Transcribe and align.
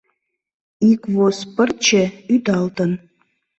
Ик 0.91 1.01
воз 1.15 1.39
пырче 1.55 2.03
ӱдалтын 2.33 2.91